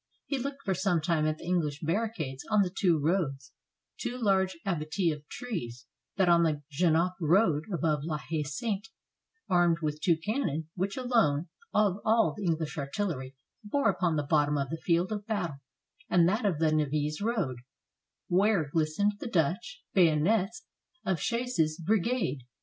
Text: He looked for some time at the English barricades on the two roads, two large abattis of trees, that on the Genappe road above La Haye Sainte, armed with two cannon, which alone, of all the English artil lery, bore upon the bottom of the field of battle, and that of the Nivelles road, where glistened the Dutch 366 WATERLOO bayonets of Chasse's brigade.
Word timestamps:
He 0.25 0.39
looked 0.39 0.63
for 0.65 0.73
some 0.73 0.99
time 0.99 1.27
at 1.27 1.37
the 1.37 1.45
English 1.45 1.81
barricades 1.83 2.43
on 2.49 2.63
the 2.63 2.73
two 2.75 2.97
roads, 2.97 3.51
two 3.99 4.17
large 4.17 4.57
abattis 4.65 5.13
of 5.13 5.27
trees, 5.29 5.85
that 6.17 6.27
on 6.27 6.41
the 6.41 6.63
Genappe 6.71 7.21
road 7.21 7.65
above 7.71 7.99
La 8.03 8.17
Haye 8.17 8.41
Sainte, 8.41 8.89
armed 9.47 9.77
with 9.83 10.01
two 10.01 10.17
cannon, 10.17 10.67
which 10.73 10.97
alone, 10.97 11.49
of 11.71 11.97
all 12.03 12.33
the 12.35 12.43
English 12.45 12.77
artil 12.77 13.09
lery, 13.09 13.35
bore 13.63 13.91
upon 13.91 14.15
the 14.15 14.23
bottom 14.27 14.57
of 14.57 14.71
the 14.71 14.77
field 14.83 15.11
of 15.11 15.27
battle, 15.27 15.57
and 16.09 16.27
that 16.27 16.47
of 16.47 16.57
the 16.57 16.71
Nivelles 16.71 17.21
road, 17.21 17.57
where 18.27 18.71
glistened 18.71 19.11
the 19.19 19.27
Dutch 19.27 19.83
366 19.93 20.65
WATERLOO 20.65 20.65
bayonets 20.65 20.65
of 21.05 21.19
Chasse's 21.19 21.77
brigade. 21.77 22.39